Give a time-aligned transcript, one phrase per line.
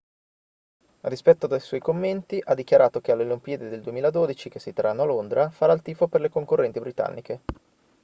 [1.01, 5.03] a dispetto dei suoi commenti ha dichiarato che alle olimpiadi del 2012 che si terranno
[5.03, 7.41] a londra farà il tifo per le concorrenti britanniche